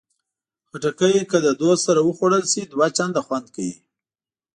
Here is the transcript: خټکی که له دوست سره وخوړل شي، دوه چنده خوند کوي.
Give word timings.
خټکی 0.69 1.15
که 1.29 1.37
له 1.45 1.51
دوست 1.61 1.81
سره 1.87 2.01
وخوړل 2.03 2.43
شي، 2.51 2.61
دوه 2.71 2.87
چنده 2.97 3.21
خوند 3.27 3.47
کوي. 3.55 3.75